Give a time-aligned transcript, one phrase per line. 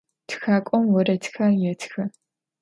[0.27, 2.03] Txak'om voredxer yêtxı.